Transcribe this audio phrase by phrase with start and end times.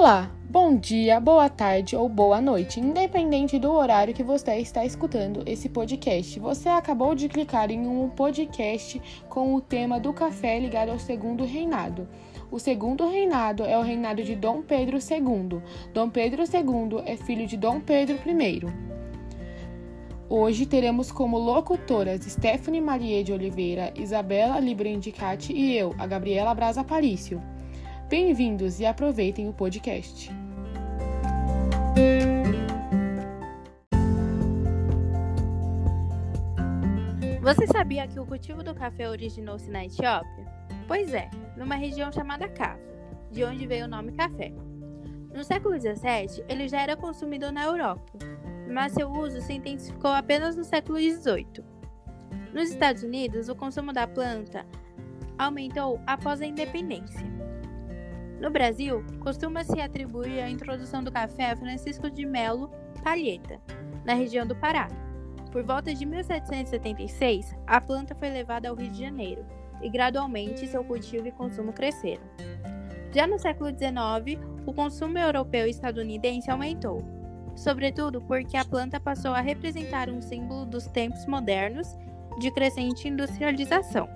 [0.00, 5.42] Olá, bom dia, boa tarde ou boa noite, independente do horário que você está escutando
[5.44, 6.38] esse podcast.
[6.38, 11.44] Você acabou de clicar em um podcast com o tema do café ligado ao segundo
[11.44, 12.06] reinado.
[12.48, 15.60] O segundo reinado é o reinado de Dom Pedro II.
[15.92, 18.62] Dom Pedro II é filho de Dom Pedro I.
[20.28, 26.78] Hoje teremos como locutoras Stephanie Maria de Oliveira, Isabela Librandicati e eu, a Gabriela Braz
[26.78, 27.42] Aparício.
[28.08, 30.30] Bem-vindos e aproveitem o podcast.
[37.42, 40.46] Você sabia que o cultivo do café originou-se na Etiópia?
[40.86, 42.80] Pois é, numa região chamada Café,
[43.30, 44.54] de onde veio o nome café.
[45.34, 48.10] No século XVII, ele já era consumido na Europa,
[48.72, 51.62] mas seu uso se intensificou apenas no século XVIII.
[52.54, 54.64] Nos Estados Unidos, o consumo da planta
[55.38, 57.37] aumentou após a independência.
[58.40, 62.70] No Brasil, costuma-se atribuir a introdução do café a Francisco de Melo
[63.02, 63.60] Palheta,
[64.04, 64.88] na região do Pará.
[65.50, 69.44] Por volta de 1776, a planta foi levada ao Rio de Janeiro
[69.82, 72.22] e gradualmente seu cultivo e consumo cresceram.
[73.12, 77.02] Já no século XIX, o consumo europeu e estadunidense aumentou,
[77.56, 81.88] sobretudo porque a planta passou a representar um símbolo dos tempos modernos
[82.38, 84.08] de crescente industrialização.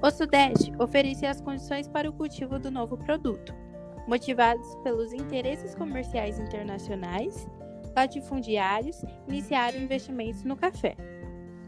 [0.00, 3.52] O Sudeste oferecia as condições para o cultivo do novo produto,
[4.06, 7.48] motivados pelos interesses comerciais internacionais,
[7.96, 10.96] latifundiários iniciaram investimentos no café.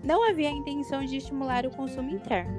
[0.05, 2.56] Não havia intenção de estimular o consumo interno.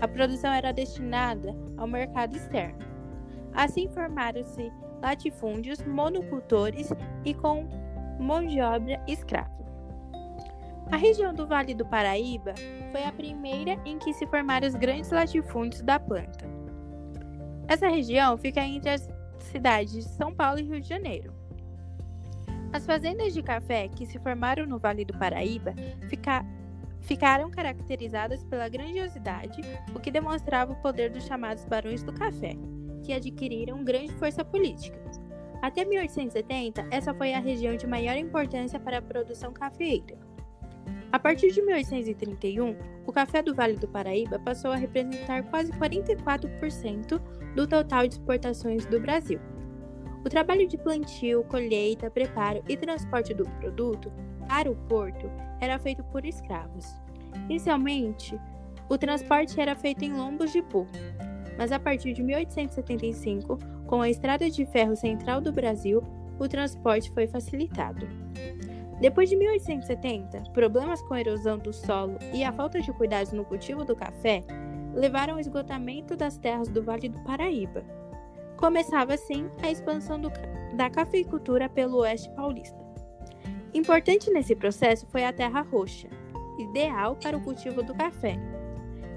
[0.00, 2.78] A produção era destinada ao mercado externo.
[3.52, 6.90] Assim formaram-se latifúndios, monocultores
[7.24, 7.68] e com
[8.20, 9.59] mão de obra escrava.
[10.90, 12.52] A região do Vale do Paraíba
[12.90, 16.44] foi a primeira em que se formaram os grandes latifúndios da planta.
[17.68, 21.32] Essa região fica entre as cidades de São Paulo e Rio de Janeiro.
[22.72, 25.74] As fazendas de café que se formaram no Vale do Paraíba
[26.08, 26.44] fica...
[27.00, 29.62] ficaram caracterizadas pela grandiosidade,
[29.94, 32.56] o que demonstrava o poder dos chamados barões do café,
[33.04, 35.00] que adquiriram grande força política.
[35.62, 40.18] Até 1870, essa foi a região de maior importância para a produção cafeeira.
[41.12, 47.20] A partir de 1831, o café do Vale do Paraíba passou a representar quase 44%
[47.56, 49.40] do total de exportações do Brasil.
[50.24, 54.12] O trabalho de plantio, colheita, preparo e transporte do produto
[54.46, 55.28] para o porto
[55.60, 56.86] era feito por escravos.
[57.48, 58.38] Inicialmente,
[58.88, 60.90] o transporte era feito em lombos de burro,
[61.58, 66.02] mas a partir de 1875, com a Estrada de Ferro Central do Brasil,
[66.38, 68.06] o transporte foi facilitado.
[69.00, 73.46] Depois de 1870, problemas com a erosão do solo e a falta de cuidados no
[73.46, 74.44] cultivo do café
[74.94, 77.82] levaram ao esgotamento das terras do Vale do Paraíba.
[78.58, 80.30] Começava assim a expansão do,
[80.74, 82.78] da cafeicultura pelo oeste paulista.
[83.72, 86.08] Importante nesse processo foi a terra roxa,
[86.58, 88.36] ideal para o cultivo do café.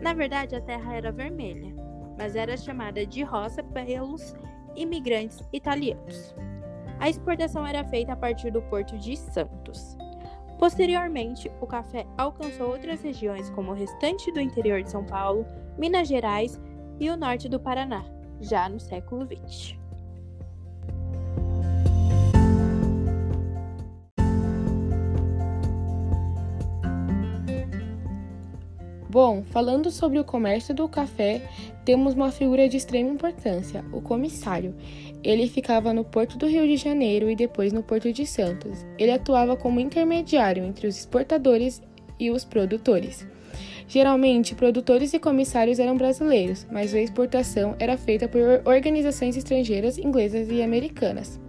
[0.02, 1.76] Na verdade, a terra era vermelha,
[2.18, 4.34] mas era chamada de roça pelos
[4.76, 6.34] imigrantes italianos.
[7.00, 9.98] A exportação era feita a partir do porto de Santos.
[10.58, 15.46] Posteriormente, o café alcançou outras regiões, como o restante do interior de São Paulo,
[15.78, 16.60] Minas Gerais
[17.00, 18.06] e o norte do Paraná,
[18.40, 19.83] já no século XX.
[29.14, 31.40] Bom, falando sobre o comércio do café,
[31.86, 34.74] temos uma figura de extrema importância, o comissário.
[35.24, 38.84] Ele ficava no Porto do Rio de Janeiro e depois no Porto de Santos.
[38.98, 41.80] Ele atuava como intermediário entre os exportadores
[42.20, 43.24] e os produtores.
[43.88, 50.50] Geralmente, produtores e comissários eram brasileiros, mas a exportação era feita por organizações estrangeiras inglesas
[50.50, 51.40] e americanas.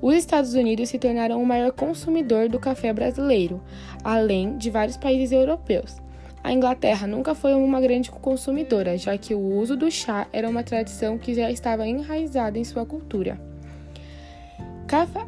[0.00, 3.62] Os Estados Unidos se tornaram o maior consumidor do café brasileiro,
[4.02, 6.05] além de vários países europeus.
[6.46, 10.62] A Inglaterra nunca foi uma grande consumidora, já que o uso do chá era uma
[10.62, 13.36] tradição que já estava enraizada em sua cultura.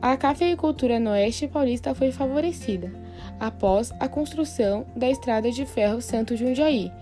[0.01, 2.93] A cafeicultura no oeste paulista foi favorecida
[3.41, 6.93] após a construção da estrada de ferro Santo Jundiaí,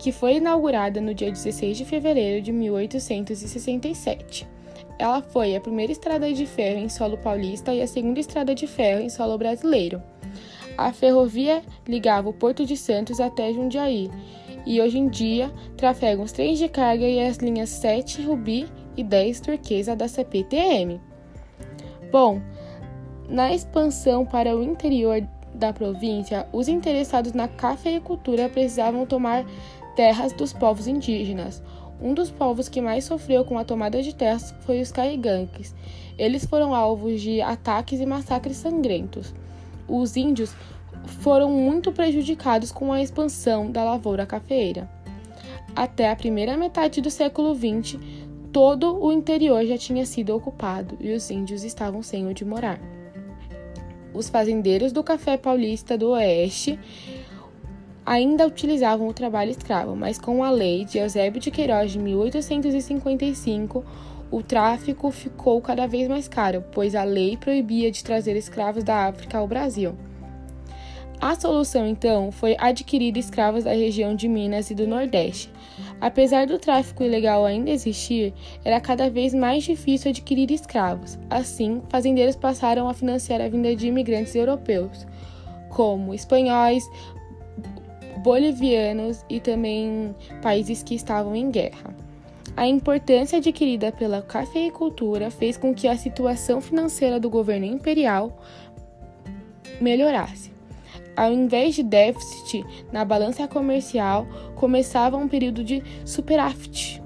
[0.00, 4.48] que foi inaugurada no dia 16 de fevereiro de 1867.
[4.98, 8.66] Ela foi a primeira estrada de ferro em solo paulista e a segunda estrada de
[8.66, 10.02] ferro em solo brasileiro.
[10.76, 14.10] A ferrovia ligava o Porto de Santos até Jundiaí
[14.66, 19.02] e hoje em dia trafegam os trens de carga e as linhas 7 Rubi e
[19.02, 21.00] 10 Turquesa da CPTM.
[22.10, 22.40] Bom,
[23.28, 25.22] na expansão para o interior
[25.54, 29.44] da província, os interessados na cafeicultura precisavam tomar
[29.96, 31.62] terras dos povos indígenas.
[32.00, 35.74] Um dos povos que mais sofreu com a tomada de terras foi os caiganques.
[36.16, 39.34] Eles foram alvos de ataques e massacres sangrentos.
[39.90, 40.54] Os índios
[41.04, 44.88] foram muito prejudicados com a expansão da lavoura cafeeira.
[45.74, 47.98] Até a primeira metade do século XX,
[48.52, 52.80] todo o interior já tinha sido ocupado e os índios estavam sem onde morar.
[54.14, 56.78] Os fazendeiros do café paulista do Oeste
[58.04, 63.84] ainda utilizavam o trabalho escravo, mas com a lei de Eusébio de Queiroz de 1855,
[64.30, 69.06] o tráfico ficou cada vez mais caro, pois a lei proibia de trazer escravos da
[69.06, 69.94] África ao Brasil.
[71.20, 75.52] A solução, então, foi adquirir escravos da região de Minas e do Nordeste.
[76.00, 78.32] Apesar do tráfico ilegal ainda existir,
[78.64, 81.18] era cada vez mais difícil adquirir escravos.
[81.28, 85.06] Assim, fazendeiros passaram a financiar a vinda de imigrantes europeus,
[85.68, 86.88] como espanhóis,
[88.22, 91.99] bolivianos e também países que estavam em guerra.
[92.56, 98.38] A importância adquirida pela cafeicultura fez com que a situação financeira do governo imperial
[99.80, 100.50] melhorasse.
[101.16, 107.02] Ao invés de déficit na balança comercial, começava um período de superávit.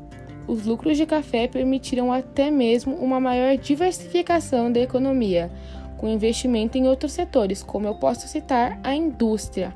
[0.47, 5.51] Os lucros de café permitiram até mesmo uma maior diversificação da economia,
[5.97, 9.75] com investimento em outros setores, como eu posso citar a indústria.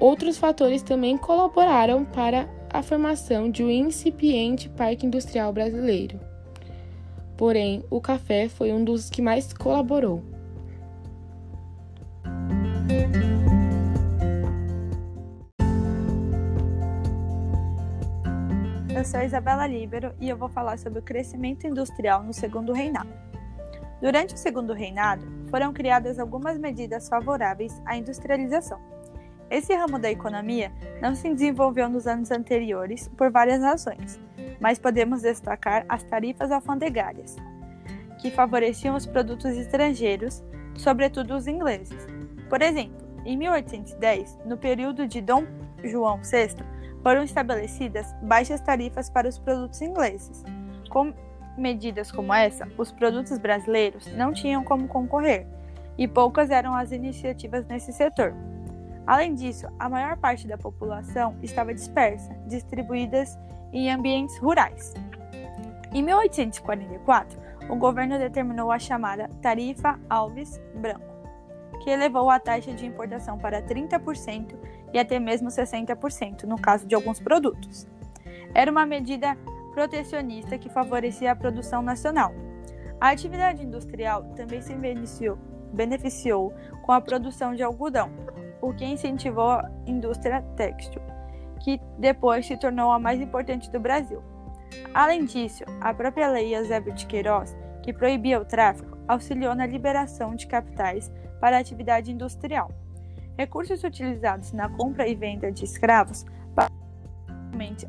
[0.00, 6.20] Outros fatores também colaboraram para a formação de um incipiente parque industrial brasileiro.
[7.36, 10.22] Porém, o café foi um dos que mais colaborou.
[18.94, 23.08] Eu sou Isabela Libero e eu vou falar sobre o crescimento industrial no segundo reinado.
[24.02, 28.80] Durante o segundo reinado, foram criadas algumas medidas favoráveis à industrialização.
[29.50, 34.20] Esse ramo da economia não se desenvolveu nos anos anteriores por várias razões,
[34.60, 37.36] mas podemos destacar as tarifas alfandegárias,
[38.20, 40.44] que favoreciam os produtos estrangeiros,
[40.76, 42.06] sobretudo os ingleses.
[42.48, 45.44] Por exemplo, em 1810, no período de Dom
[45.82, 46.64] João VI,
[47.02, 50.44] foram estabelecidas baixas tarifas para os produtos ingleses.
[50.90, 51.14] Com
[51.56, 55.46] medidas como essa, os produtos brasileiros não tinham como concorrer,
[55.96, 58.34] e poucas eram as iniciativas nesse setor.
[59.08, 63.38] Além disso, a maior parte da população estava dispersa, distribuídas
[63.72, 64.92] em ambientes rurais.
[65.94, 67.40] Em 1844,
[67.70, 71.00] o governo determinou a chamada Tarifa Alves Branco,
[71.82, 74.54] que elevou a taxa de importação para 30%
[74.92, 77.88] e até mesmo 60% no caso de alguns produtos.
[78.54, 79.38] Era uma medida
[79.72, 82.34] protecionista que favorecia a produção nacional.
[83.00, 85.38] A atividade industrial também se beneficiou,
[85.72, 86.52] beneficiou
[86.82, 88.10] com a produção de algodão,
[88.60, 91.00] o que incentivou a indústria têxtil,
[91.60, 94.22] que depois se tornou a mais importante do Brasil.
[94.92, 100.34] Além disso, a própria lei Eusébio de Queiroz, que proibia o tráfico, auxiliou na liberação
[100.34, 101.10] de capitais
[101.40, 102.70] para a atividade industrial.
[103.36, 106.26] Recursos utilizados na compra e venda de escravos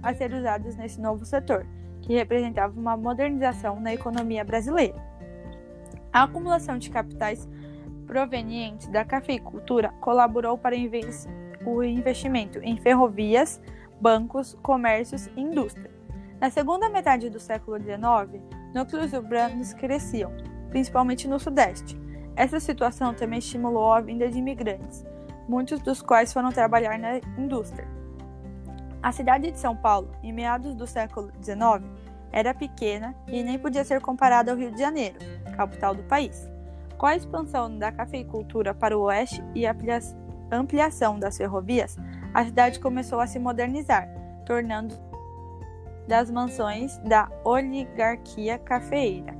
[0.01, 1.65] a ser usados nesse novo setor,
[2.01, 4.95] que representava uma modernização na economia brasileira.
[6.11, 7.47] A acumulação de capitais
[8.09, 13.61] provenientes da cafeicultura colaborou para o investimento em ferrovias,
[14.01, 15.91] bancos, comércios e indústria.
[16.41, 20.31] Na segunda metade do século XIX, núcleos urbanos cresciam,
[20.71, 21.99] principalmente no Sudeste.
[22.35, 25.05] Essa situação também estimulou a vinda de imigrantes,
[25.47, 27.87] muitos dos quais foram trabalhar na indústria.
[29.03, 31.85] A cidade de São Paulo, em meados do século XIX,
[32.31, 35.19] era pequena e nem podia ser comparada ao Rio de Janeiro,
[35.55, 36.49] capital do país.
[36.99, 39.73] Com a expansão da cafeicultura para o oeste e a
[40.51, 41.95] ampliação das ferrovias,
[42.33, 44.09] a cidade começou a se modernizar,
[44.45, 44.93] tornando
[46.09, 49.33] das mansões da oligarquia cafeeira.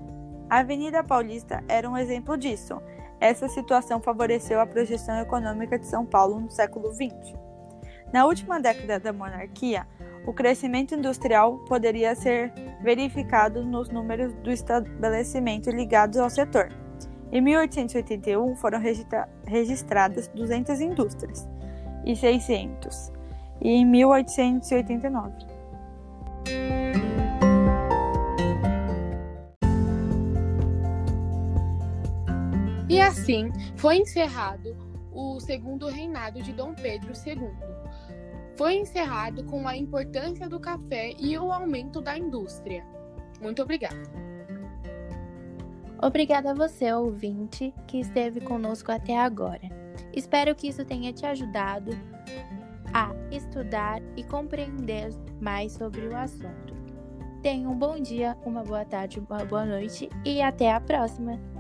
[0.50, 2.82] A Avenida Paulista era um exemplo disso,
[3.20, 7.38] essa situação favoreceu a projeção econômica de São Paulo no século XX.
[8.14, 9.86] Na última década da monarquia,
[10.26, 16.70] o crescimento industrial poderia ser verificado nos números do estabelecimento ligados ao setor.
[17.32, 21.48] Em 1881 foram registra registradas 200 indústrias
[22.06, 23.12] e 600,
[23.62, 25.34] e em 1889.
[32.90, 34.76] E assim foi encerrado
[35.12, 37.52] o segundo reinado de Dom Pedro II.
[38.58, 42.84] Foi encerrado com a importância do café e o aumento da indústria.
[43.40, 44.29] Muito obrigada.
[46.02, 49.70] Obrigada a você, ouvinte, que esteve conosco até agora.
[50.14, 51.92] Espero que isso tenha te ajudado
[52.94, 55.10] a estudar e compreender
[55.42, 56.74] mais sobre o assunto.
[57.42, 61.59] Tenha um bom dia, uma boa tarde, uma boa noite e até a próxima!